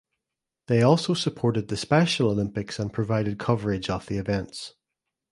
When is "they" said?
0.65-0.81